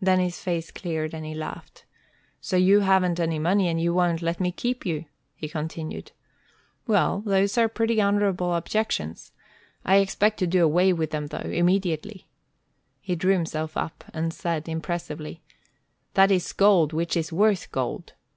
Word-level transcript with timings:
Then 0.00 0.18
his 0.18 0.40
face 0.40 0.72
cleared, 0.72 1.14
and 1.14 1.24
he 1.24 1.34
laughed. 1.36 1.84
"So 2.40 2.56
you 2.56 2.80
haven't 2.80 3.20
any 3.20 3.38
money, 3.38 3.68
and 3.68 3.80
you 3.80 3.94
won't 3.94 4.20
let 4.20 4.40
me 4.40 4.50
keep 4.50 4.84
you," 4.84 5.04
he 5.36 5.46
continued. 5.48 6.10
"Well, 6.88 7.20
those 7.24 7.56
are 7.56 7.68
pretty 7.68 8.00
honorable 8.00 8.56
objections. 8.56 9.30
I 9.84 9.98
expect 9.98 10.40
to 10.40 10.48
do 10.48 10.64
away 10.64 10.92
with 10.92 11.12
them 11.12 11.28
though, 11.28 11.38
immediately." 11.38 12.26
He 13.00 13.14
drew 13.14 13.34
himself 13.34 13.76
up, 13.76 14.02
and 14.12 14.34
said, 14.34 14.68
impressively: 14.68 15.44
"'That 16.14 16.32
is 16.32 16.52
gold 16.52 16.92
which 16.92 17.16
is 17.16 17.32
worth 17.32 17.70
gold.' 17.70 18.14